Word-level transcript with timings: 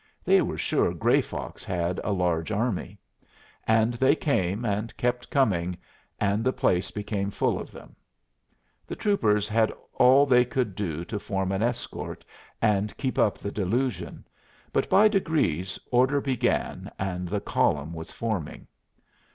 They 0.25 0.41
were 0.41 0.57
sure 0.57 0.95
Gray 0.95 1.21
Fox 1.21 1.63
had 1.63 2.01
a 2.03 2.11
large 2.11 2.51
army. 2.51 2.97
And 3.67 3.93
they 3.93 4.15
came, 4.15 4.65
and 4.65 4.97
kept 4.97 5.29
coming, 5.29 5.77
and 6.19 6.43
the 6.43 6.51
place 6.51 6.89
became 6.89 7.29
full 7.29 7.59
of 7.61 7.69
them. 7.69 7.95
The 8.87 8.95
troopers 8.95 9.47
had 9.47 9.71
all 9.93 10.25
they 10.25 10.43
could 10.43 10.73
do 10.73 11.05
to 11.05 11.19
form 11.19 11.51
an 11.51 11.61
escort 11.61 12.25
and 12.63 12.97
keep 12.97 13.19
up 13.19 13.37
the 13.37 13.51
delusion, 13.51 14.25
but 14.73 14.89
by 14.89 15.07
degrees 15.07 15.77
order 15.91 16.19
began, 16.19 16.89
and 16.97 17.27
the 17.27 17.39
column 17.39 17.93
was 17.93 18.09
forming. 18.11 18.65